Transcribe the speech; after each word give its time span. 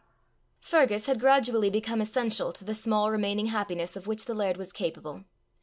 Fergus 0.61 1.05
had 1.05 1.19
gradually 1.19 1.69
become 1.69 2.01
essential 2.01 2.51
to 2.53 2.65
the 2.65 2.73
small 2.73 3.11
remaining 3.11 3.49
happiness 3.49 3.95
of 3.95 4.07
which 4.07 4.25
the 4.25 4.33
laird 4.33 4.57
was 4.57 4.73
capable. 4.73 5.25